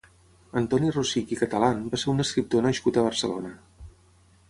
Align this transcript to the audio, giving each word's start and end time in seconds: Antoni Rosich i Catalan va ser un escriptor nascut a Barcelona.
Antoni 0.61 0.89
Rosich 0.95 1.35
i 1.35 1.39
Catalan 1.43 1.85
va 1.93 2.01
ser 2.05 2.11
un 2.17 2.25
escriptor 2.27 2.69
nascut 2.71 2.99
a 3.03 3.07
Barcelona. 3.13 3.57